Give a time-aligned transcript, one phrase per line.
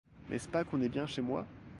[0.31, 1.45] N'est-ce pas qu'on est bien chez moi?